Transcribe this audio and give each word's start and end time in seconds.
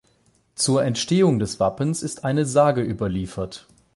Zur 0.55 0.83
Entstehung 0.83 1.37
des 1.37 1.59
Wappens 1.59 2.01
ist 2.01 2.25
eine 2.25 2.43
Sage 2.47 2.81
überliefert. 2.81 3.67